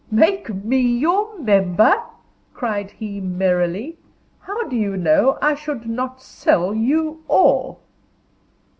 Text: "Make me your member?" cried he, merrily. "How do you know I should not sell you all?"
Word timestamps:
"Make 0.09 0.49
me 0.51 0.79
your 0.81 1.37
member?" 1.37 2.01
cried 2.55 2.89
he, 2.89 3.21
merrily. 3.21 3.99
"How 4.39 4.63
do 4.67 4.75
you 4.75 4.97
know 4.97 5.37
I 5.43 5.53
should 5.53 5.85
not 5.87 6.23
sell 6.23 6.73
you 6.73 7.21
all?" 7.27 7.81